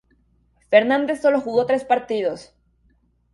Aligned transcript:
Fernández 0.71 1.21
solo 1.21 1.39
jugó 1.39 1.67
tres 1.67 1.85
partidos. 1.85 2.55